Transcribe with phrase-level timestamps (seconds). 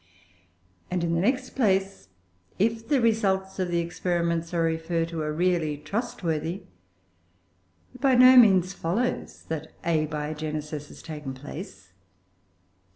[0.89, 2.07] And in the next place,
[2.57, 6.63] if the results of the experiments I refer to are really trustworthy,
[7.93, 11.93] it by no means follows that Abiogenesis has taken place.